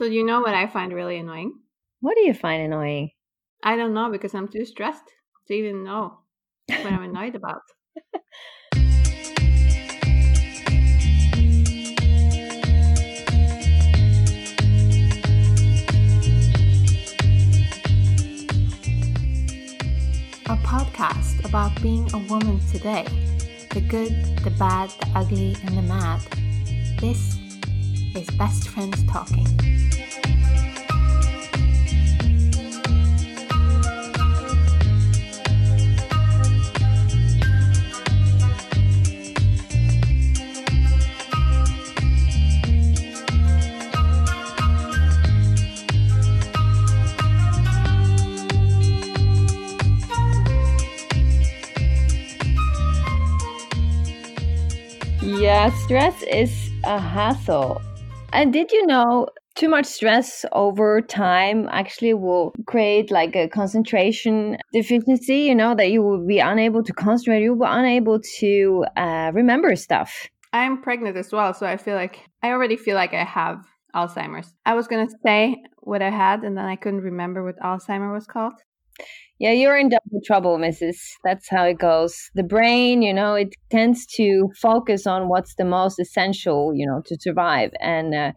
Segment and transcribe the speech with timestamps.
[0.00, 1.52] So you know what I find really annoying?
[2.00, 3.10] What do you find annoying?
[3.62, 5.04] I don't know because I'm too stressed
[5.46, 6.20] to even know
[6.68, 7.60] what I'm annoyed about.
[20.46, 23.04] A podcast about being a woman today
[23.74, 26.22] the good, the bad, the ugly, and the mad.
[26.98, 27.36] This
[28.16, 29.89] is Best Friends Talking.
[55.50, 57.82] Yeah, stress is a hassle.
[58.32, 64.58] And did you know too much stress over time actually will create like a concentration
[64.72, 68.84] deficiency, you know, that you will be unable to concentrate, you will be unable to
[68.96, 70.28] uh, remember stuff.
[70.52, 74.54] I'm pregnant as well, so I feel like I already feel like I have Alzheimer's.
[74.64, 78.14] I was going to say what I had and then I couldn't remember what Alzheimer
[78.14, 78.52] was called.
[79.38, 80.96] Yeah, you're in double trouble, Mrs.
[81.24, 82.14] That's how it goes.
[82.34, 87.00] The brain, you know, it tends to focus on what's the most essential, you know,
[87.06, 87.70] to survive.
[87.80, 88.32] And uh,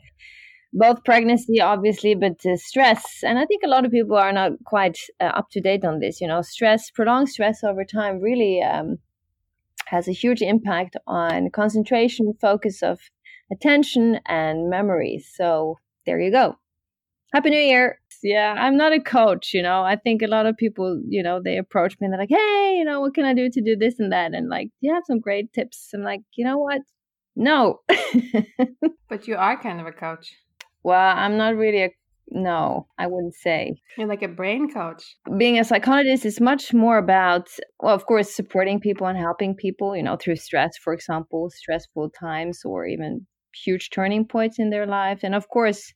[0.72, 3.03] both pregnancy, obviously, but uh, stress.
[3.22, 6.00] And I think a lot of people are not quite uh, up to date on
[6.00, 6.22] this.
[6.22, 8.98] You know, stress, prolonged stress over time really um,
[9.88, 13.00] has a huge impact on concentration, focus of
[13.52, 15.23] attention, and memory.
[15.36, 16.58] So there you go.
[17.33, 18.00] Happy New Year.
[18.23, 19.83] Yeah, I'm not a coach, you know.
[19.83, 22.75] I think a lot of people, you know, they approach me and they're like, hey,
[22.77, 24.33] you know, what can I do to do this and that?
[24.33, 25.89] And like, do you have some great tips?
[25.93, 26.81] I'm like, you know what?
[27.35, 27.81] No.
[29.09, 30.35] but you are kind of a coach.
[30.83, 31.89] Well, I'm not really a
[32.30, 33.75] no, I wouldn't say.
[33.97, 35.17] You're like a brain coach.
[35.37, 37.49] Being a psychologist is much more about,
[37.80, 42.11] well, of course, supporting people and helping people, you know, through stress, for example, stressful
[42.11, 45.19] times or even huge turning points in their life.
[45.23, 45.93] And of course,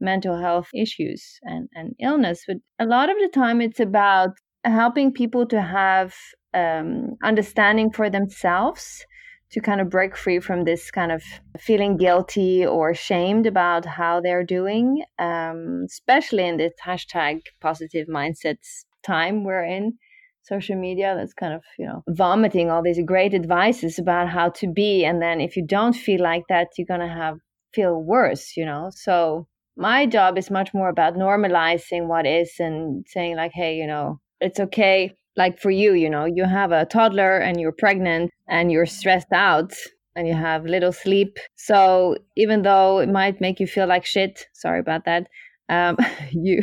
[0.00, 2.44] mental health issues and, and illness.
[2.46, 4.30] But a lot of the time, it's about
[4.64, 6.14] helping people to have
[6.54, 9.04] um, understanding for themselves
[9.52, 11.22] to kind of break free from this kind of
[11.58, 18.84] feeling guilty or shamed about how they're doing, um, especially in this hashtag positive mindsets
[19.02, 19.94] time we're in
[20.42, 24.66] social media that's kind of you know vomiting all these great advices about how to
[24.66, 27.38] be and then if you don't feel like that you're gonna have
[27.72, 29.46] feel worse you know so
[29.80, 34.20] my job is much more about normalizing what is and saying like hey you know
[34.40, 38.70] it's okay like for you you know you have a toddler and you're pregnant and
[38.70, 39.72] you're stressed out
[40.16, 41.38] and you have little sleep.
[41.56, 45.28] So even though it might make you feel like shit sorry about that
[45.68, 45.96] um,
[46.30, 46.62] you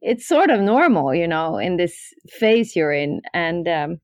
[0.00, 1.94] it's sort of normal you know in this
[2.28, 3.20] phase you're in.
[3.32, 4.00] And um,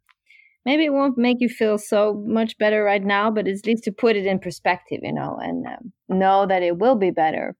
[0.64, 3.92] maybe it won't make you feel so much better right now but at least to
[3.92, 7.56] put it in perspective you know and um, know that it will be better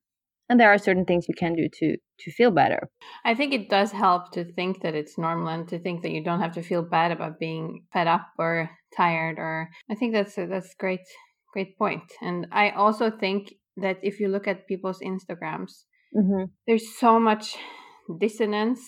[0.49, 2.89] and there are certain things you can do to to feel better.
[3.23, 6.23] I think it does help to think that it's normal and to think that you
[6.23, 10.37] don't have to feel bad about being fed up or tired or i think that's
[10.37, 11.05] a, that's great
[11.53, 12.03] great point.
[12.21, 16.45] And i also think that if you look at people's instagrams mm-hmm.
[16.67, 17.55] there's so much
[18.19, 18.81] dissonance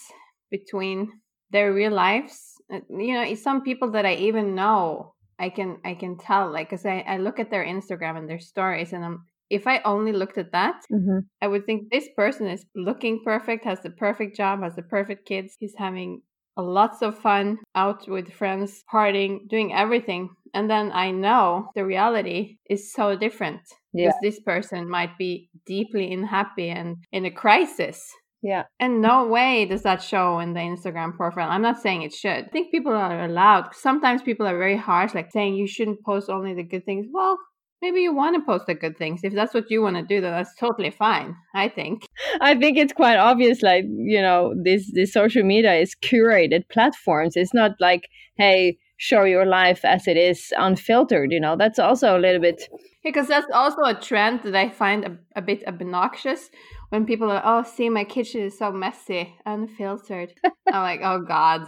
[0.49, 1.09] between
[1.51, 2.55] their real lives.
[2.73, 6.51] Uh, you know some people that i even know i can i can tell.
[6.51, 9.81] Like because I, I look at their instagram and their stories and i'm if I
[9.83, 11.19] only looked at that, mm-hmm.
[11.41, 15.27] I would think this person is looking perfect, has the perfect job, has the perfect
[15.27, 16.21] kids, he's having
[16.57, 20.29] lots of fun out with friends, partying, doing everything.
[20.53, 23.61] And then I know the reality is so different
[23.93, 24.07] yeah.
[24.07, 28.01] because this person might be deeply unhappy and in a crisis.
[28.43, 28.63] Yeah.
[28.79, 31.49] And no way does that show in the Instagram profile.
[31.49, 32.45] I'm not saying it should.
[32.45, 33.75] I think people are allowed.
[33.75, 37.05] Sometimes people are very harsh, like saying you shouldn't post only the good things.
[37.11, 37.37] Well,
[37.81, 39.21] maybe you want to post the good things.
[39.23, 42.07] If that's what you want to do then that's totally fine i think.
[42.41, 47.35] I think it's quite obvious like you know this this social media is curated platforms.
[47.35, 51.55] It's not like hey show your life as it is unfiltered you know?
[51.55, 52.69] That's also a little bit
[53.03, 56.49] because that's also a trend that i find a, a bit obnoxious
[56.91, 60.33] when people are, oh, see, my kitchen is so messy, unfiltered.
[60.71, 61.65] I'm like, oh God,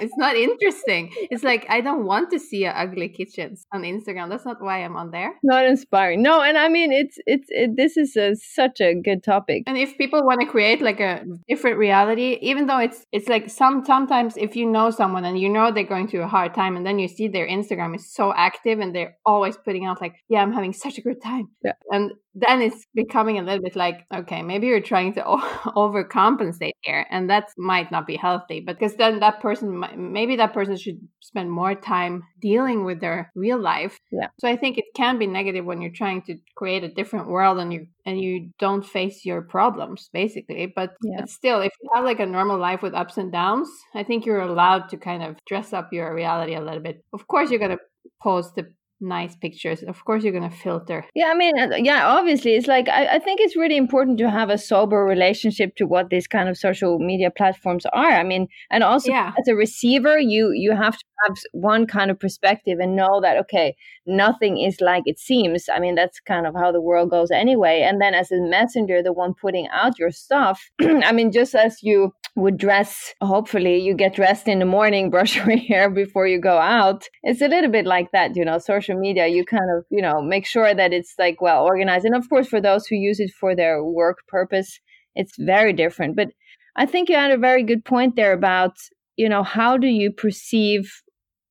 [0.00, 1.10] it's not interesting.
[1.30, 4.28] It's like, I don't want to see ugly kitchens on Instagram.
[4.28, 5.32] That's not why I'm on there.
[5.42, 6.22] Not inspiring.
[6.22, 9.62] No, and I mean, it's, it's, it, this is a, such a good topic.
[9.66, 13.48] And if people want to create like a different reality, even though it's, it's like
[13.48, 16.76] some, sometimes if you know someone and you know they're going through a hard time
[16.76, 20.16] and then you see their Instagram is so active and they're always putting out like,
[20.28, 21.48] yeah, I'm having having such a good time.
[21.64, 21.72] Yeah.
[21.90, 25.22] And then it's becoming a little bit like, okay, maybe you're trying to
[25.80, 28.60] overcompensate here, and that might not be healthy.
[28.60, 33.32] But because then that person, maybe that person should spend more time dealing with their
[33.34, 33.98] real life.
[34.12, 34.28] Yeah.
[34.38, 37.58] So I think it can be negative when you're trying to create a different world
[37.58, 40.72] and you and you don't face your problems basically.
[40.74, 41.20] But, Yeah.
[41.20, 44.26] but still, if you have like a normal life with ups and downs, I think
[44.26, 47.02] you're allowed to kind of dress up your reality a little bit.
[47.12, 47.78] Of course, you're gonna
[48.22, 49.82] post the nice pictures.
[49.82, 51.04] Of course, you're gonna filter.
[51.14, 54.30] Yeah, I mean, uh, yeah, obviously, it's like I, I think it's really important to
[54.30, 58.12] have a sober relationship to what these kind of social media platforms are.
[58.12, 59.32] I mean, and also Yeah.
[59.38, 63.36] as a receiver, you you have to have one kind of perspective and know that
[63.38, 63.74] okay,
[64.06, 65.68] nothing is like it seems.
[65.72, 67.82] I mean, that's kind of how the world goes anyway.
[67.82, 71.82] And then as a messenger, the one putting out your stuff, I mean, just as
[71.82, 76.38] you would dress, hopefully you get dressed in the morning, brush your hair before you
[76.38, 77.08] go out.
[77.22, 80.22] It's a little bit like that, you know, social media, you kind of, you know,
[80.22, 82.04] make sure that it's like well organized.
[82.04, 84.78] And of course, for those who use it for their work purpose,
[85.14, 86.14] it's very different.
[86.14, 86.28] But
[86.76, 88.76] I think you had a very good point there about,
[89.16, 91.02] you know, how do you perceive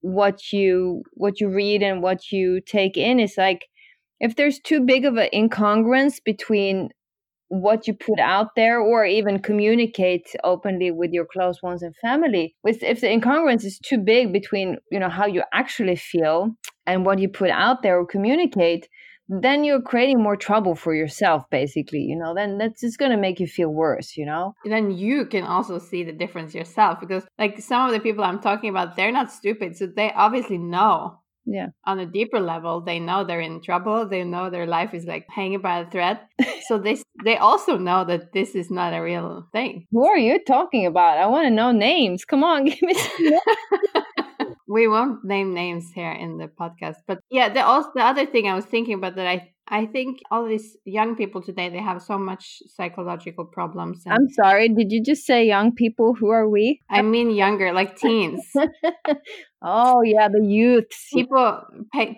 [0.02, 3.66] what you what you read and what you take in is like
[4.20, 6.90] if there's too big of an incongruence between
[7.48, 12.56] what you put out there or even communicate openly with your close ones and family
[12.64, 16.52] with if the incongruence is too big between you know how you actually feel
[16.88, 18.88] and what you put out there or communicate
[19.28, 22.34] then you're creating more trouble for yourself basically you know?
[22.36, 24.54] Then that's just going to make you feel worse you know?
[24.64, 28.40] Then you can also see the difference yourself because like some of the people i'm
[28.40, 31.68] talking about they're not stupid so they obviously know yeah.
[31.86, 35.26] on a deeper level they know they're in trouble they know their life is like
[35.30, 36.20] hanging by a thread
[36.68, 39.88] so they they also know that this is not a real thing.
[39.92, 41.18] Who are you talking about?
[41.18, 44.04] I want to know names come on give me some
[44.68, 48.48] we won't name names here in the podcast but yeah the also the other thing
[48.48, 52.02] i was thinking about that i i think all these young people today they have
[52.02, 56.14] so much psychological problems and i'm sorry did you just say young people?
[56.14, 56.82] Who are we?
[56.90, 58.42] I mean younger like teens.
[59.68, 61.08] Oh yeah the youths.
[61.12, 61.60] People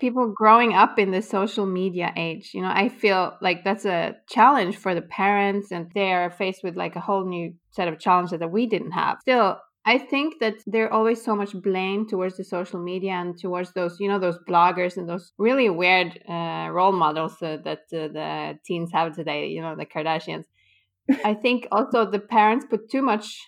[0.02, 4.18] people growing up in the social media age you know i feel like that's a
[4.28, 8.40] challenge for the parents and they're faced with like a whole new set of challenges
[8.40, 9.20] that we didn't have.
[9.22, 13.72] Still I think that there's always so much blame towards the social media and towards
[13.72, 18.10] those, you know, those bloggers and those really weird uh, role models uh, that uh,
[18.10, 20.44] the teens have today, you know, the Kardashians.
[21.24, 23.40] I think also the parents put too much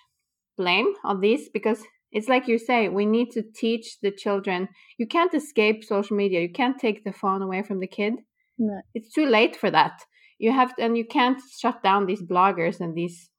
[0.57, 1.83] blame on these because
[2.13, 4.69] it's like you say, we need to teach the children.
[4.97, 6.39] You can't escape social media.
[6.39, 8.13] You can't take the phone away from the kid.
[8.57, 8.79] No.
[8.93, 9.99] It's too late for that.
[10.37, 13.29] You have to, and you can't shut down these bloggers and these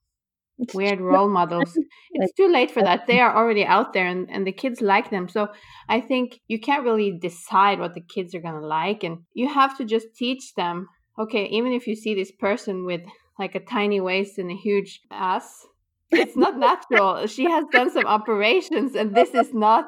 [0.75, 1.77] weird role models.
[2.13, 3.07] It's too late for that.
[3.07, 5.29] They are already out there and, and the kids like them.
[5.29, 5.49] So
[5.89, 9.05] I think you can't really decide what the kids are going to like.
[9.05, 10.89] And you have to just teach them
[11.21, 13.03] okay, even if you see this person with
[13.39, 15.67] like a tiny waist and a huge ass,
[16.13, 17.27] it's not natural.
[17.27, 19.87] she has done some operations and this is not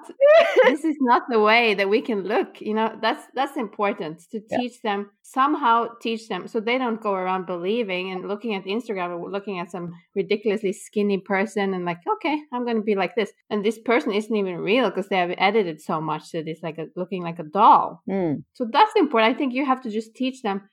[0.65, 2.61] this is not the way that we can look.
[2.61, 4.59] You know, that's that's important to Yeah.
[4.59, 9.19] teach them somehow teach them so they don't go around believing and looking at Instagram
[9.19, 13.31] or looking at some ridiculously skinny person and like, okay, I'm gonna be like this.
[13.51, 16.79] And this person isn't even real because they have edited so much that it's like
[16.79, 18.03] a, looking like a doll.
[18.09, 19.35] Mm, So that's important.
[19.35, 20.69] I think you have to just teach them,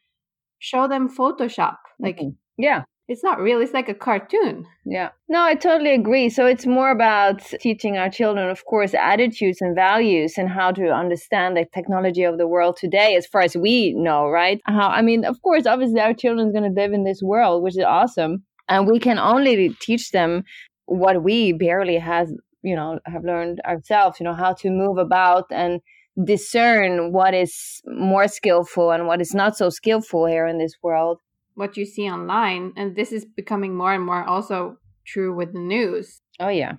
[0.60, 1.78] show them Photoshop.
[2.00, 2.36] Like mhm.
[2.58, 3.60] yeah it's not real.
[3.60, 4.66] It's like a cartoon.
[4.86, 5.10] Yeah.
[5.28, 6.30] No, I totally agree.
[6.30, 10.88] So it's more about teaching our children, of course, attitudes and values and how to
[10.90, 14.62] understand the technology of the world today, as far as we know, right?
[14.66, 17.64] How, I mean, of course, obviously, our children children's going to live in this world,
[17.64, 18.44] which is awesome.
[18.68, 20.44] And we can only teach them
[20.86, 25.46] what we barely has, you know, have learned ourselves, you know, how to move about
[25.52, 25.82] and
[26.24, 31.20] discern what is more skillful and what is not so skillful here in this world.
[31.60, 35.60] What you see online, and this is becoming more and more also true with the
[35.60, 36.22] news.
[36.40, 36.76] Oh, yeah.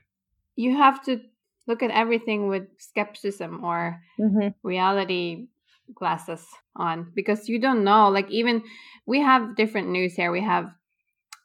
[0.56, 1.20] You have to
[1.66, 5.48] look at everything with skepticism or hmm reality
[5.94, 6.46] glasses
[6.76, 8.08] on because you don't know.
[8.08, 8.62] Like, even
[9.04, 10.32] we have different news here.
[10.32, 10.72] We have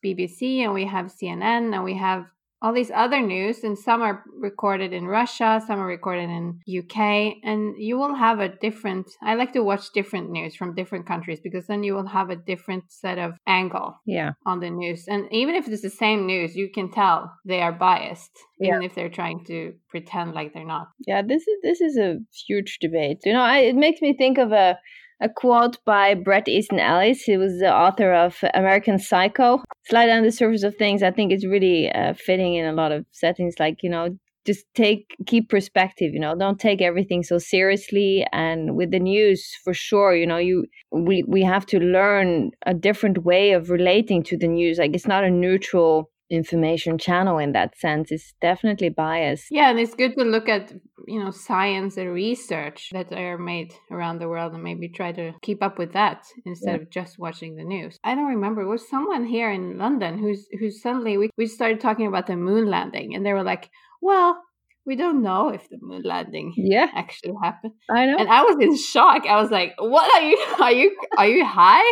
[0.04, 2.26] BBC and we have CNN and we have
[2.62, 7.36] all these other news and some are recorded in Russia, some are recorded in UK
[7.44, 11.40] and you will have a different I like to watch different news from different countries
[11.44, 14.32] because then you will have a different set of angle Yeah.
[14.46, 15.06] on the news.
[15.08, 18.96] And even if it's the same news, you can tell they are biased even if
[18.96, 20.88] they're trying to pretend like they're not.
[21.06, 23.20] Yeah, this is this is a huge debate.
[23.26, 24.78] You know, I, it makes me think of a
[25.22, 27.24] a quote by Bret Easton Ellis.
[27.24, 29.64] He was the author of American Psycho.
[29.88, 31.04] Slide on the surface of things.
[31.04, 33.56] I think it's really uh, fitting in a lot of settings.
[33.60, 38.76] Like you know, just take keep perspective you know don't take everything so seriously and
[38.76, 43.24] with the news for sure you know you we we have to learn a different
[43.26, 47.78] way of relating to the news like it's not a neutral information channel in that
[47.78, 50.74] sense is definitely biased yeah and it's good to look at
[51.08, 55.34] you know science and research that are made around the world and maybe try to
[55.44, 56.82] keep up with that instead yeah.
[56.82, 60.48] of just watching the news i don't remember it was someone here in london who's
[60.60, 63.70] who suddenly we, we started talking about the moon landing and they were like
[64.06, 64.40] well,
[64.86, 67.74] we don't know if the moon landing yeah actually happened.
[67.90, 68.18] I know.
[68.18, 69.26] And I was in shock.
[69.28, 71.92] I was like, what are you are you are you high?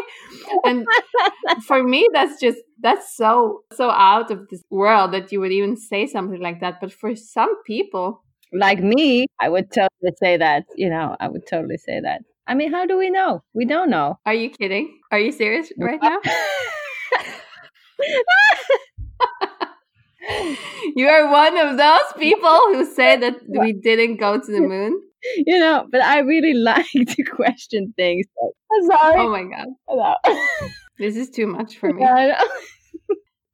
[0.63, 0.85] And
[1.65, 5.75] for me that's just that's so so out of this world that you would even
[5.75, 6.79] say something like that.
[6.81, 8.23] But for some people
[8.53, 12.21] like me, I would totally say that, you know, I would totally say that.
[12.45, 13.41] I mean, how do we know?
[13.53, 14.19] We don't know.
[14.25, 14.99] Are you kidding?
[15.11, 16.19] Are you serious right now?
[20.95, 25.01] you are one of those people who say that we didn't go to the moon.
[25.45, 28.25] You know, but I really like to question things.
[28.43, 29.21] I'm sorry.
[29.21, 30.17] Oh my god.
[30.99, 32.01] this is too much for me.
[32.01, 32.41] Yeah,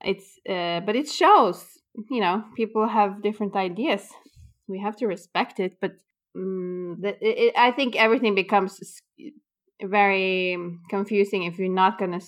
[0.03, 1.63] it's uh, but it shows,
[2.09, 4.07] you know, people have different ideas.
[4.67, 5.91] We have to respect it, but
[6.35, 8.79] um, the, it, I think everything becomes
[9.81, 10.57] very
[10.89, 12.25] confusing if you're not going to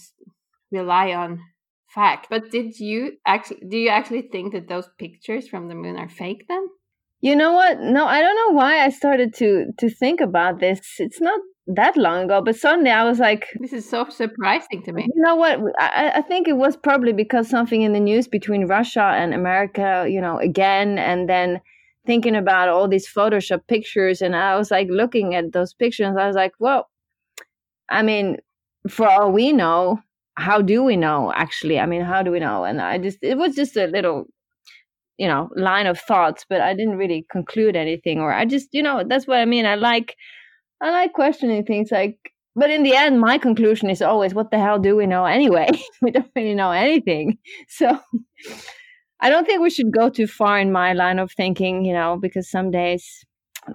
[0.71, 1.39] rely on
[1.93, 2.27] fact.
[2.29, 6.09] But did you actually do you actually think that those pictures from the moon are
[6.09, 6.67] fake then?
[7.21, 7.79] You know what?
[7.79, 10.79] No, I don't know why I started to to think about this.
[10.99, 14.91] It's not that long ago, but suddenly I was like, "This is so surprising to
[14.91, 15.59] me." You know what?
[15.79, 20.07] I, I think it was probably because something in the news between Russia and America,
[20.09, 21.61] you know, again, and then
[22.07, 26.15] thinking about all these Photoshop pictures, and I was like looking at those pictures.
[26.17, 26.89] I was like, "Well,
[27.87, 28.37] I mean,
[28.89, 30.01] for all we know,
[30.35, 31.79] how do we know actually?
[31.79, 32.63] I mean how do we know?
[32.63, 34.25] And i just it was just a little
[35.17, 38.81] you know line of thoughts but i didn't really conclude anything or i just you
[38.81, 40.15] know that's what i mean i like
[40.81, 42.17] i like questioning things like
[42.55, 45.69] but in the end my conclusion is always what the hell do we know anyway?
[46.01, 47.37] We don't really know anything.
[47.67, 47.99] So
[49.19, 52.17] i don't think we should go too far in my line of thinking you know
[52.19, 53.23] because some days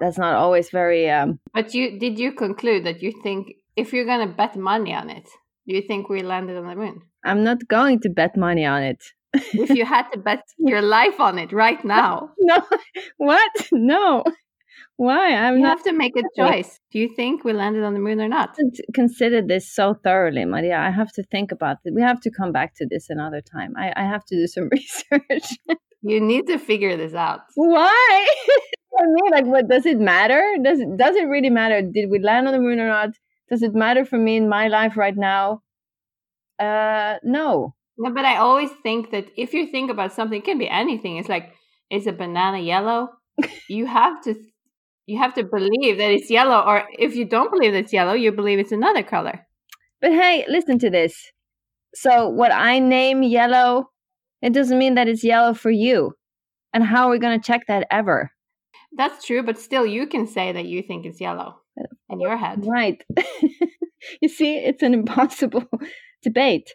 [0.00, 4.10] that's not always very um but you did you conclude that you think if you're
[4.12, 5.28] going to bet money on it
[5.74, 7.02] you think we landed on the moon?
[7.24, 9.02] I'm not going to bet money on it.
[9.34, 12.30] if you had to bet your life on it right now.
[12.40, 12.62] No.
[13.16, 13.52] What?
[13.72, 14.24] No.
[14.96, 15.34] Why?
[15.34, 15.78] I'm you not...
[15.78, 16.80] have to make a choice.
[16.90, 18.56] Do you think we landed on the moon or not?
[18.94, 20.78] Consider this so thoroughly, Maria.
[20.78, 21.92] I have to think about it.
[21.94, 23.74] We have to come back to this another time.
[23.76, 25.48] I, I have to do some research.
[26.02, 27.40] you need to figure this out.
[27.56, 28.26] Why?
[28.98, 30.42] I mean, like, what does it matter?
[30.62, 31.82] Does it does it really matter?
[31.82, 33.10] Did we land on the moon or not?
[33.48, 35.62] Does it matter for me in my life right now?
[36.58, 37.74] Uh, no.
[37.98, 41.16] No, but I always think that if you think about something, it can be anything.
[41.16, 41.54] It's like,
[41.90, 43.08] is a banana yellow?
[43.68, 44.34] you have to,
[45.06, 48.32] you have to believe that it's yellow, or if you don't believe it's yellow, you
[48.32, 49.46] believe it's another color.
[50.00, 51.30] But hey, listen to this.
[51.94, 53.90] So what I name yellow,
[54.42, 56.12] it doesn't mean that it's yellow for you.
[56.74, 58.30] And how are we going to check that ever?
[58.94, 61.60] That's true, but still, you can say that you think it's yellow
[62.08, 62.64] in your head.
[62.66, 63.02] Right.
[64.20, 65.64] you see, it's an impossible
[66.22, 66.74] debate.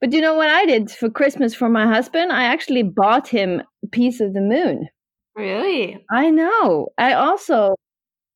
[0.00, 2.32] But you know what I did for Christmas for my husband?
[2.32, 4.88] I actually bought him a piece of the moon.
[5.36, 6.04] Really?
[6.10, 6.88] I know.
[6.98, 7.76] I also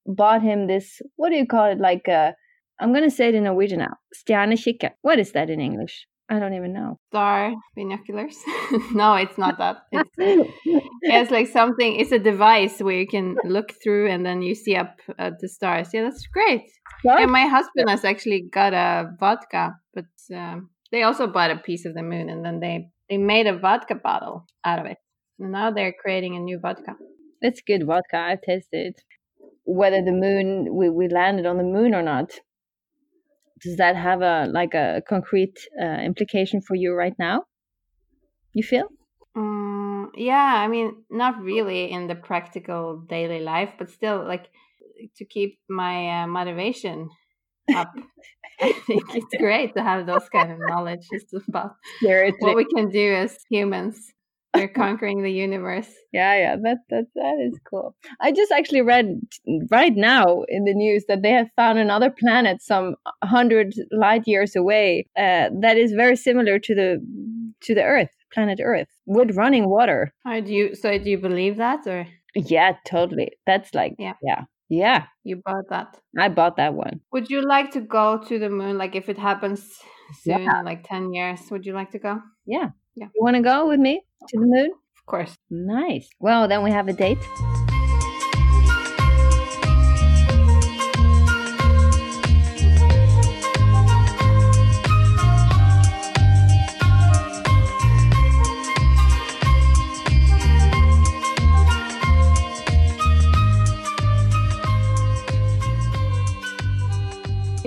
[0.07, 1.79] bought him this, what do you call it?
[1.79, 2.33] Like, uh,
[2.81, 3.97] I'm going to say it in Norwegian now.
[4.15, 4.91] Stjernekikker.
[5.03, 6.07] What is that in English?
[6.29, 6.99] I don't even know.
[7.09, 8.37] Star binoculars?
[8.93, 9.77] no, it's not that.
[11.09, 12.01] It's, it's like something.
[12.01, 15.49] It's a device where you can look through and then you see up at the
[15.49, 15.91] stars.
[15.95, 16.63] Yeah, that's great.
[17.03, 17.21] What?
[17.21, 21.85] And my husband has actually got a vodka, but um, they also bought a piece
[21.85, 24.99] of the moon and then they they made a vodka bottle out of it.
[25.39, 26.97] And now they're creating a new vodka.
[27.41, 28.19] It's good vodka.
[28.19, 28.97] I've tasted
[29.65, 32.33] whether the moon we, we landed on the moon or not
[33.63, 37.45] does that have a like a concrete uh, implication for you right now?
[38.53, 38.89] You feel?
[39.35, 44.47] Um, yeah i mean not really in the practical daily life but still like
[45.17, 47.11] to keep my uh, motivation
[47.75, 47.93] up.
[48.61, 52.39] I think it's great to have those kind of knowledge just about Seriously.
[52.41, 54.15] what we can do as humans
[54.57, 55.89] we're conquering the universe.
[56.13, 57.95] Yeah, yeah, that that that is cool.
[58.21, 59.21] I just actually read
[59.71, 64.57] right now in the news that they have found another planet some hundred light years
[64.57, 67.01] away uh, that is very similar to the
[67.63, 70.13] to the Earth, planet Earth, with running water.
[70.25, 70.75] How do you?
[70.75, 72.07] So do you believe that, or?
[72.35, 73.33] Yeah, totally.
[73.47, 74.43] That's like yeah, yeah.
[74.69, 75.05] Yeah.
[75.23, 75.97] You bought that.
[76.19, 77.01] I bought that one.
[77.13, 78.79] Would you like to go to the moon?
[78.79, 79.63] Like if it happens
[80.23, 80.63] soon, yeah.
[80.63, 82.21] like 10 years, would you like to go?
[82.47, 82.71] Yeah.
[82.97, 83.07] Yeah.
[83.15, 84.71] You want to go with me to the moon?
[84.99, 85.37] Of course.
[85.51, 86.09] Nice.
[86.21, 87.19] Well, then we have a date.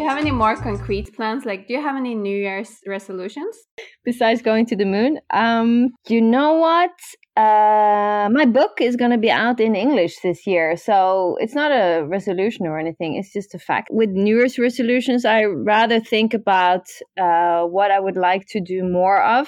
[0.09, 1.45] Have any more concrete plans?
[1.45, 3.55] Like, do you have any New Year's resolutions?
[4.03, 6.95] Besides going to the moon, um, you know what?
[7.37, 11.71] Uh, my book is going to be out in English this year, so it's not
[11.71, 13.15] a resolution or anything.
[13.15, 13.89] It's just a fact.
[13.91, 16.87] With New Year's resolutions, I rather think about
[17.21, 19.47] uh, what I would like to do more of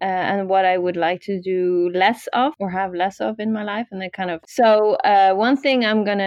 [0.00, 3.52] uh, and what I would like to do less of or have less of in
[3.52, 3.86] my life.
[3.90, 6.24] And then kind of, so uh, one thing I'm going to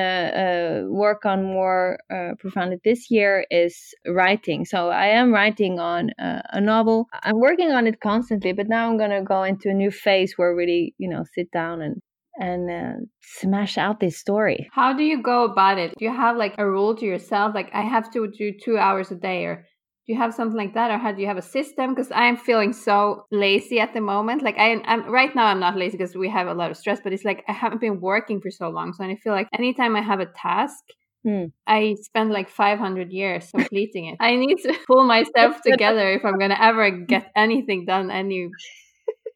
[0.88, 4.66] uh, work on more uh, profoundly this year is writing.
[4.66, 7.08] So I am writing on uh, a novel.
[7.24, 10.34] I'm working on it constantly, but now I'm going to go into a new phase
[10.36, 12.02] where really, you know, sit down and
[12.42, 14.70] and uh, smash out this story.
[14.72, 15.94] How do you go about it?
[16.00, 19.12] Do you have like a rule to yourself, like I have to do two hours
[19.12, 19.66] a day, or
[20.10, 22.36] do you have something like that or how do you have a system because i'm
[22.36, 26.16] feeling so lazy at the moment like I, am right now i'm not lazy because
[26.16, 28.70] we have a lot of stress but it's like i haven't been working for so
[28.70, 30.84] long so i feel like anytime i have a task
[31.25, 31.48] Hmm.
[31.68, 34.16] I spend like 500 years completing it.
[34.22, 38.48] I need to pull myself together if I'm going to ever get anything done any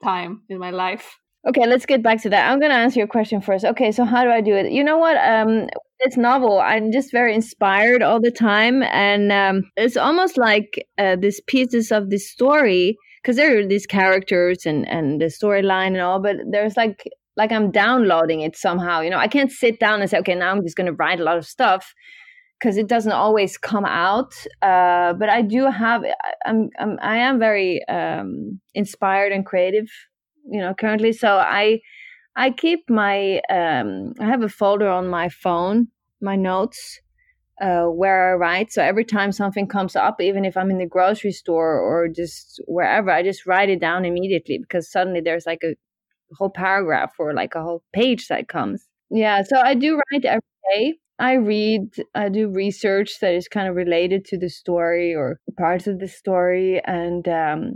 [0.02, 1.18] time in my life.
[1.46, 2.50] Okay, let's get back to that.
[2.50, 3.66] I'm going to answer your question first.
[3.66, 4.72] Okay, so how do I do it?
[4.72, 5.18] You know what?
[5.18, 5.68] Um,
[6.18, 11.42] novel, I'm just very inspired all the time, and um, it's almost like uh, these
[11.48, 16.22] pieces of this story because there are these characters and and the storyline and all,
[16.22, 17.04] but there's like
[17.38, 19.02] like I'm downloading it somehow.
[19.02, 21.20] You know, I can't sit down and say, okay, now I'm just going to write
[21.20, 21.94] a lot of stuff
[22.60, 24.34] because it doesn't always come out.
[24.62, 26.04] Uh, but I do have,
[26.46, 29.88] I'm, I'm I am very um, inspired and creative
[30.50, 31.12] you know currently.
[31.14, 31.80] So i
[32.36, 35.88] i keep my um i have a folder on my phone
[36.22, 37.00] my notes
[37.62, 38.72] uh where i write.
[38.74, 42.62] So every time something comes up even if i'm in the grocery store or just
[42.68, 45.76] wherever i just write it down immediately because suddenly there's like a
[46.38, 48.88] whole paragraph or like a whole page that comes.
[49.12, 50.42] Yeah so i do write every
[50.76, 55.40] day I read, I do research that is kind of related to the story or
[55.58, 57.76] parts of the story, and um,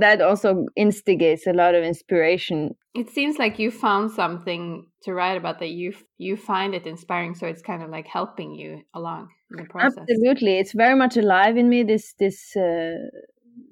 [0.00, 2.74] that also instigates a lot of inspiration.
[2.96, 7.36] It seems like you found something to write about that you you find it inspiring,
[7.36, 10.04] so it's kind of like helping you along in the process.
[10.10, 11.84] Absolutely, it's very much alive in me.
[11.84, 12.96] This this uh,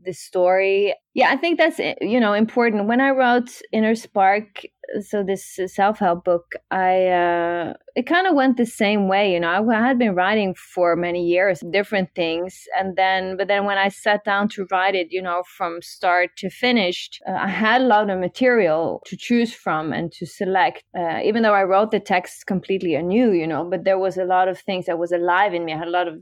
[0.05, 0.95] this story.
[1.15, 2.87] Yeah, I think that's you know important.
[2.87, 4.63] When I wrote Inner Spark,
[5.01, 9.49] so this self-help book i uh, it kind of went the same way you know
[9.49, 13.79] I, I, had been writing for many years different things and then but then when
[13.79, 17.81] i sat down to write it you know from start to finished uh, i had
[17.81, 21.91] a lot of material to choose from and to select uh, even though i wrote
[21.91, 25.13] the text completely anew you know but there was a lot of things that was
[25.13, 25.73] alive in me.
[25.73, 26.15] I had a lot of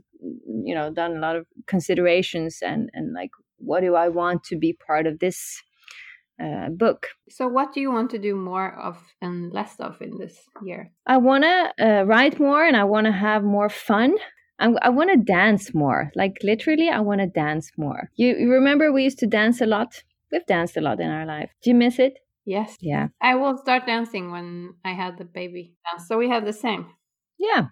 [0.63, 4.57] you know done a lot of considerations and and like what do i want to
[4.57, 5.61] be part of this
[6.41, 7.07] uh, book.
[7.29, 10.91] So, what do you want to do more of and less of in this year?
[11.05, 14.15] I want to uh, write more and I want to have more fun.
[14.59, 16.11] I'm, i want to dance more.
[16.15, 18.09] Like, literally, I want to dance more.
[18.15, 20.03] You, you remember we used to dance a lot?
[20.31, 21.51] We've danced a lot in our life.
[21.61, 22.13] Do you miss it?
[22.45, 22.77] Yes.
[22.79, 23.07] Yeah.
[23.21, 25.75] I will start dancing when I had the baby.
[26.07, 26.87] So, we have the same.
[27.37, 27.67] Yeah.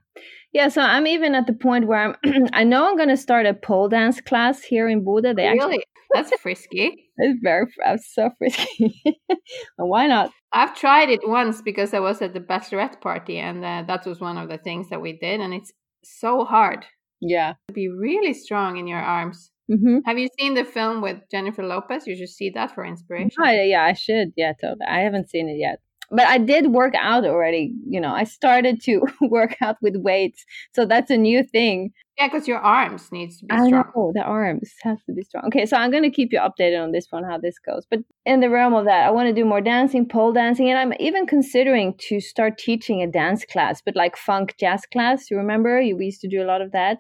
[0.52, 3.46] Yeah, so I'm even at the point where I'm I know I'm going to start
[3.46, 5.36] a pole dance class here in Bodø.
[5.36, 5.60] They really?
[5.60, 7.03] Actually, That's frisky.
[7.18, 9.02] It's very that's so frisky.
[9.78, 10.32] Why not?
[10.52, 14.20] I've tried it once because I was at the bachelorette party and uh, that was
[14.20, 15.72] one of the things that we did and it's
[16.04, 16.86] so hard.
[17.22, 17.54] Yeah.
[17.70, 19.52] To be really strong in your arms.
[19.72, 20.00] Mm-hmm.
[20.06, 22.06] Have you seen the film with Jennifer Lopez?
[22.06, 23.32] You should see that for inspiration.
[23.42, 24.34] Oh, yeah, I should.
[24.36, 24.86] Yeah, totally.
[24.88, 25.80] I haven't seen it yet
[26.14, 27.74] but I did work out already.
[27.88, 31.92] You know, I started to work out with weights, so that's a new thing.
[32.18, 33.92] Yeah, because your arms needs to be I strong.
[33.96, 35.46] Know, the arms has to be strong.
[35.48, 37.88] Okay, so I'm going to keep you updated on this one, how this goes.
[37.90, 40.78] But in the realm of that, I want to do more dancing, pole dancing, and
[40.78, 45.32] I'm even considering to start teaching a dance class, but like funk jazz class.
[45.32, 45.80] You remember?
[45.80, 47.00] We used to do a lot of that.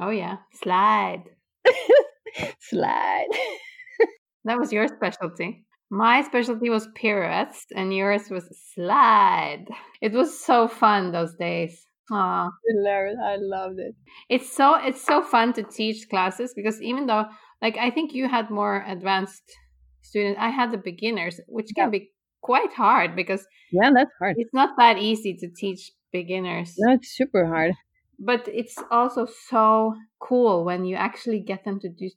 [0.00, 1.24] Oh yeah, slide,
[2.60, 3.28] slide.
[4.44, 5.64] that was your specialty.
[5.90, 9.66] My specialty was pirouettes, and yours was slide.
[10.00, 11.86] It was so fun those days.
[12.12, 12.50] Aww.
[12.68, 13.16] Hilarious.
[13.24, 13.94] I loved it.
[14.28, 17.24] It's so it's so fun to teach classes because even though
[17.62, 19.42] like I think you had more advanced
[20.02, 21.98] students, I had the beginners, which can yeah.
[21.98, 22.10] be
[22.42, 24.36] quite hard because yeah, that's hard.
[24.38, 26.76] It's not that easy to teach beginners.
[26.86, 27.72] That's super hard.
[28.18, 32.10] But it's also so cool when you actually get them to do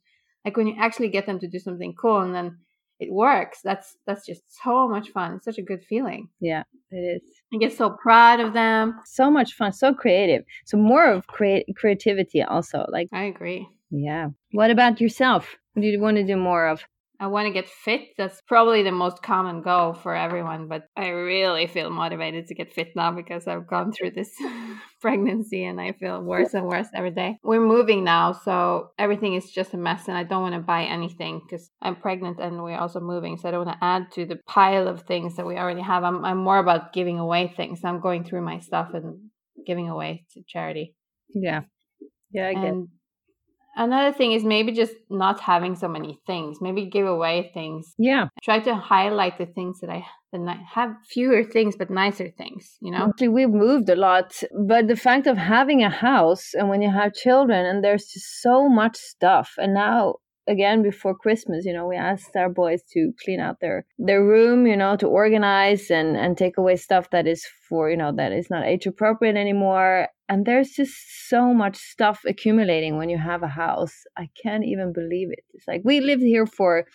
[0.44, 2.58] like when you actually get them to do something cool and then
[3.00, 6.96] it works that's that's just so much fun it's such a good feeling yeah it
[6.96, 7.22] is
[7.54, 8.98] I get so proud of them.
[9.04, 10.44] So much fun so creative.
[10.64, 13.68] So more of create creativity also like i agree.
[13.90, 14.28] Yeah.
[14.52, 15.56] What about yourself?
[15.74, 16.82] What do you want to do more of
[17.18, 18.00] I want to get fit.
[18.18, 22.72] That's probably the most common goal for everyone, but I really feel motivated to get
[22.72, 24.30] fit now because I've gone through this
[25.00, 27.38] pregnancy and I feel worse and worse every day.
[27.42, 30.84] We're moving now, so everything is just a mess and I don't want to buy
[30.84, 34.26] anything because I'm pregnant and we're also moving, so I don't want to add to
[34.26, 36.04] the pile of things that we already have.
[36.04, 37.80] I'm, I'm more about giving away things.
[37.84, 39.30] I'm going through my stuff and
[39.66, 40.94] giving away to charity.
[41.34, 41.62] Yeah.
[42.30, 42.88] Yeah, I get and
[43.76, 46.58] Another thing is maybe just not having so many things.
[46.62, 47.94] Maybe give away things.
[47.98, 48.28] Yeah.
[48.42, 52.90] Try to highlight the things that I that have fewer things but nicer things, you
[52.90, 53.08] know?
[53.08, 54.34] Actually, we've moved a lot,
[54.66, 58.42] but the fact of having a house and when you have children and there's just
[58.42, 60.16] so much stuff and now
[60.48, 64.66] again before christmas you know we asked our boys to clean out their their room
[64.66, 68.32] you know to organize and and take away stuff that is for you know that
[68.32, 70.08] is not age appropriate anymore.
[70.28, 73.94] And there's just so much stuff accumulating when you have a house.
[74.16, 75.44] I can't even believe it.
[75.54, 76.86] It's like we lived here for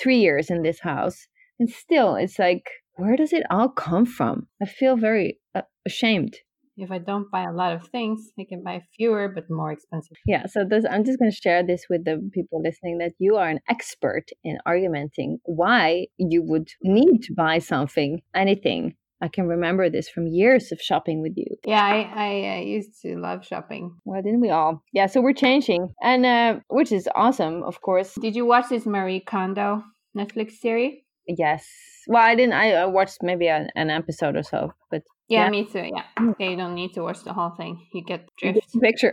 [0.00, 1.26] three years in this house
[1.58, 4.48] and still it's like where does it all come from?
[4.60, 6.36] I feel very uh, ashamed
[6.76, 10.16] if I don't buy a lot of things, I can buy fewer but more expensive.
[10.26, 13.36] Yeah, so this, I'm just going to share this with the people listening that you
[13.36, 18.94] are an expert in argumenting why you would need to buy something, anything.
[19.20, 21.46] I can remember this from years of shopping with you.
[21.64, 23.94] Yeah, I, I uh, used to love shopping.
[24.04, 24.82] Well, didn't we all?
[24.92, 28.14] Yeah, so we're changing, and uh, which is awesome, of course.
[28.20, 29.84] Did you watch this Marie Kondo
[30.18, 30.94] Netflix series?
[31.28, 31.68] Yes.
[32.08, 32.54] Well, I didn't.
[32.54, 35.02] I watched maybe an, an episode or so, but
[35.32, 35.86] yeah, yeah, me too.
[35.94, 36.04] Yeah.
[36.18, 36.32] Mm.
[36.32, 37.86] Okay, you don't need to watch the whole thing.
[37.92, 38.60] You get drift.
[38.80, 39.12] Picture.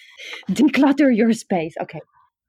[0.50, 1.74] Declutter your space.
[1.80, 2.00] Okay.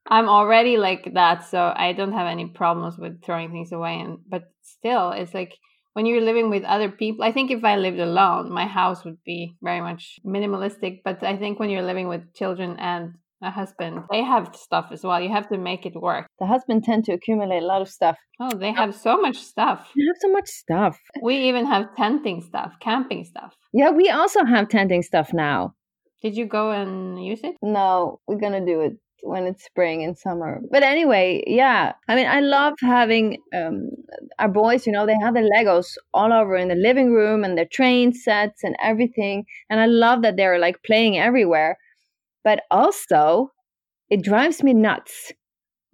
[0.08, 4.00] I'm already like that, so I don't have any problems with throwing things away.
[4.00, 5.54] And but still, it's like
[5.94, 7.24] when you're living with other people.
[7.24, 11.02] I think if I lived alone, my house would be very much minimalistic.
[11.06, 14.04] But I think when you're living with children and a husband.
[14.12, 15.20] They have stuff as well.
[15.20, 16.28] You have to make it work.
[16.40, 18.18] The husband tend to accumulate a lot of stuff.
[18.40, 19.90] Oh they have so much stuff.
[19.96, 21.00] They have so much stuff.
[21.22, 23.56] We even have tenting stuff camping stuff.
[23.74, 25.74] Yeah we also have tenting stuff now.
[26.22, 27.56] Did you go and use it?
[27.62, 30.62] No we're gonna do it when it's spring and summer.
[30.72, 31.94] But anyway yeah.
[32.08, 33.90] I mean i love having um,
[34.40, 37.58] our boys you know they have their legos all over in the living room and
[37.58, 39.46] their train sets and everything.
[39.70, 41.78] And i love that they're like playing everywhere
[42.44, 43.52] but also
[44.10, 45.32] it drives me nuts.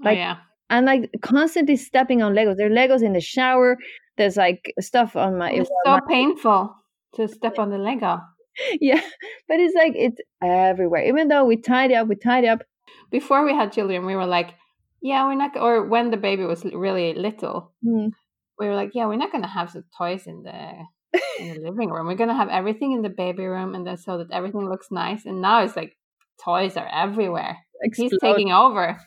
[0.02, 0.38] Oh, like, oh, yeah.
[0.70, 2.58] I'm like constantly stepping on Legos.
[2.58, 3.78] There are Legos in the shower.
[4.18, 5.52] There's like stuff on my.
[5.52, 6.76] It's so my, painful
[7.16, 8.20] to step on the Lego.
[8.82, 9.02] Yeah,
[9.48, 11.06] but it's like it's everywhere.
[11.06, 12.64] Even though we tidy up, we tidy up.
[13.12, 14.56] Before we had children, we were like,
[15.00, 15.56] yeah, we're not.
[15.56, 18.10] Or when the baby was really little, mm.
[18.58, 20.74] we were like, yeah, we're not gonna have the toys in the
[21.40, 22.08] in the living room.
[22.08, 25.26] We're gonna have everything in the baby room, and then so that everything looks nice.
[25.26, 25.97] And now it's like
[26.44, 27.58] toys are everywhere.
[27.82, 28.10] Explode.
[28.10, 29.00] He's taking over.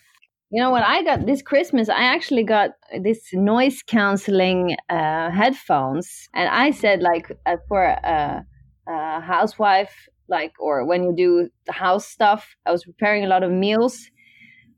[0.53, 1.89] You know what I got this Christmas?
[1.89, 2.71] I actually got
[3.03, 8.45] this noise canceling uh, headphones, and I said like uh, for a,
[8.89, 13.45] a, housewife, like or when you do the house stuff, I was preparing a lot
[13.45, 14.11] of meals,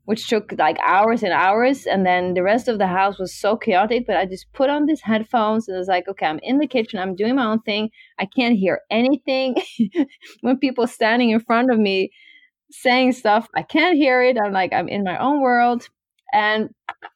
[0.05, 3.57] which took like hours and hours, and then the rest of the house was so
[3.57, 4.05] chaotic.
[4.05, 6.67] But I just put on these headphones, and I was like, okay, I'm in the
[6.67, 7.89] kitchen, I'm doing my own thing.
[8.19, 9.55] I can't hear anything
[10.41, 12.11] when people standing in front of me
[12.73, 13.47] saying stuff.
[13.55, 14.37] I can't hear it.
[14.43, 15.87] I'm like, I'm in my own world.
[16.33, 16.69] And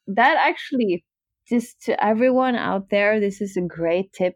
[0.07, 1.03] that actually,
[1.49, 4.35] just to everyone out there, this is a great tip.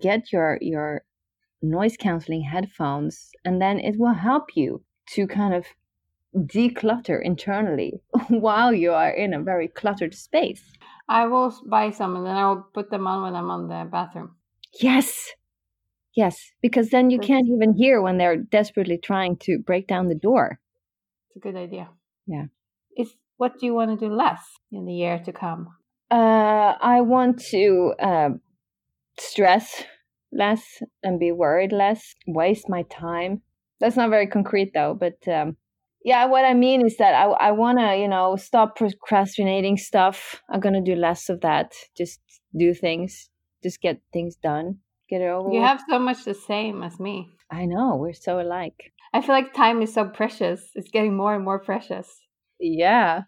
[0.00, 1.02] Get your, your
[1.62, 4.82] noise canceling headphones, and then it will help you
[5.14, 5.66] to kind of
[6.36, 10.62] declutter internally while you are in a very cluttered space.
[11.08, 13.88] I will buy some and then I will put them on when I'm on the
[13.90, 14.36] bathroom.
[14.80, 15.32] Yes,
[16.16, 20.08] Yes, because then you That's, can't even hear when they're desperately trying to break down
[20.08, 20.60] the door.
[21.28, 21.88] It's a good idea.
[22.26, 22.46] Yeah.
[22.96, 24.40] If what do you want to do less
[24.72, 25.68] in the year to come?
[26.10, 28.30] Uh, I want to uh,
[29.18, 29.84] stress
[30.32, 33.42] less and be worried less, waste my time.
[33.78, 35.56] That's not very concrete though, but um,
[36.04, 40.42] yeah, what I mean is that I, I want to, you know, stop procrastinating stuff.
[40.50, 41.72] I'm going to do less of that.
[41.96, 42.20] Just
[42.56, 43.30] do things,
[43.62, 44.78] just get things done
[45.10, 45.50] get it over.
[45.50, 45.68] You with.
[45.68, 47.28] have so much the same as me.
[47.50, 48.92] I know we're so alike.
[49.12, 50.70] I feel like time is so precious.
[50.74, 52.08] It's getting more and more precious.
[52.60, 53.22] Yeah.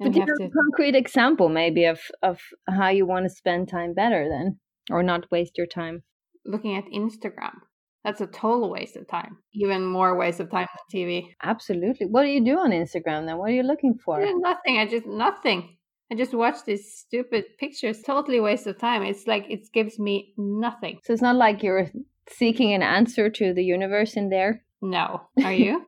[0.00, 0.44] And but you have to...
[0.44, 4.58] a concrete example maybe of of how you want to spend time better then,
[4.90, 6.02] or not waste your time.
[6.44, 7.54] Looking at Instagram.
[8.02, 9.36] That's a total waste of time.
[9.52, 11.34] Even more waste of time than TV.
[11.42, 12.06] Absolutely.
[12.06, 13.36] What do you do on Instagram then?
[13.36, 14.18] What are you looking for?
[14.20, 14.78] nothing.
[14.78, 15.76] I just nothing.
[16.10, 18.02] I just watch these stupid pictures.
[18.02, 19.02] Totally waste of time.
[19.02, 20.98] It's like it gives me nothing.
[21.04, 21.88] So it's not like you're
[22.28, 24.64] seeking an answer to the universe in there.
[24.82, 25.22] No.
[25.44, 25.86] Are you?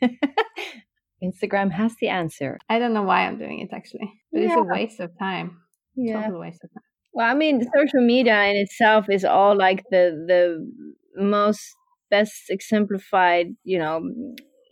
[1.22, 2.58] Instagram has the answer.
[2.68, 4.48] I don't know why I'm doing it actually, but yeah.
[4.48, 5.58] it's a waste of time.
[5.96, 6.22] Yeah.
[6.22, 6.82] Total waste of time.
[7.12, 10.70] Well, I mean, social media in itself is all like the the
[11.16, 11.74] most
[12.10, 14.02] best exemplified, you know,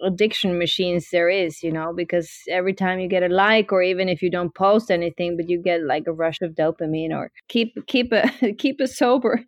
[0.03, 4.09] addiction machines there is, you know, because every time you get a like or even
[4.09, 7.75] if you don't post anything, but you get like a rush of dopamine or keep
[7.87, 9.43] keep a keep a sober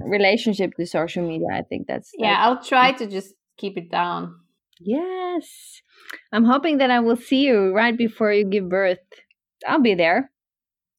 [0.00, 1.48] relationship to social media.
[1.52, 4.34] I think that's Yeah, I'll try to just keep it down.
[4.80, 5.82] Yes.
[6.32, 8.98] I'm hoping that I will see you right before you give birth.
[9.66, 10.30] I'll be there.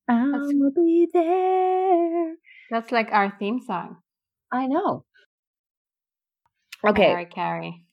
[0.09, 2.35] I'll be there.
[2.71, 3.97] That's like our theme song.
[4.51, 5.05] I know.
[6.85, 7.07] Okay.
[7.07, 7.85] Carrie, Carrie.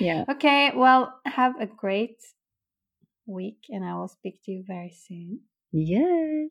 [0.00, 0.24] Yeah.
[0.30, 0.72] Okay.
[0.74, 2.18] Well, have a great
[3.26, 5.40] week, and I will speak to you very soon.
[5.72, 6.50] Yes.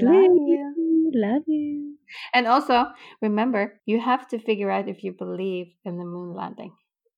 [0.00, 1.10] Love you.
[1.14, 1.96] Love you.
[2.34, 2.86] And also,
[3.20, 6.72] remember, you have to figure out if you believe in the moon landing.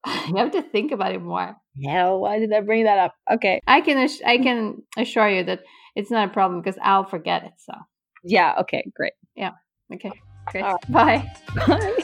[0.28, 1.56] you have to think about it more.
[1.84, 3.14] Hell, why did I bring that up?
[3.30, 3.60] Okay.
[3.66, 5.60] I can I can assure you that
[5.94, 7.52] it's not a problem because I'll forget it.
[7.58, 7.74] So
[8.24, 9.12] yeah, okay, great.
[9.36, 9.52] Yeah.
[9.92, 10.12] Okay.
[10.46, 10.64] Great.
[10.64, 10.88] Right.
[10.88, 11.32] Bye.
[11.66, 11.96] Bye.